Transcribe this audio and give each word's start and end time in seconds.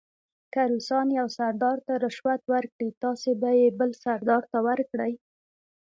که 0.53 0.61
روسان 0.71 1.07
یو 1.19 1.27
سردار 1.37 1.77
ته 1.87 1.93
رشوت 2.05 2.41
ورکړي 2.53 2.89
تاسې 3.03 3.31
به 3.41 3.49
یې 3.59 3.67
بل 3.79 3.91
سردار 4.03 4.43
ته 4.51 4.59
ورکړئ. 4.67 5.13